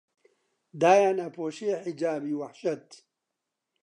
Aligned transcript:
دایان 0.81 1.17
ئەپۆشێ 1.25 1.71
حیجابی 1.85 2.37
وەحشەت 2.39 2.87